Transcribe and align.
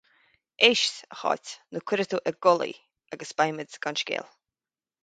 Éist, 0.67 0.95
a 1.13 1.17
Cháit, 1.19 1.51
nó 1.75 1.83
cuirfidh 1.91 2.09
tú 2.15 2.21
ag 2.33 2.41
gol 2.47 2.67
í, 2.69 2.73
agus 3.17 3.39
beimid 3.43 3.81
gan 3.87 4.05
scéal. 4.05 4.31